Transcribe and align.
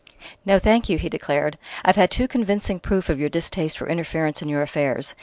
"No, 0.47 0.57
thank 0.57 0.89
you!" 0.89 0.97
he 0.97 1.09
declared. 1.09 1.59
"I've 1.85 1.95
had 1.95 2.09
too 2.09 2.27
convincing 2.27 2.79
proof 2.79 3.07
of 3.07 3.19
your 3.19 3.29
distaste 3.29 3.77
for 3.77 3.87
interference 3.87 4.41
in 4.41 4.49
your 4.49 4.63
affairs. 4.63 5.13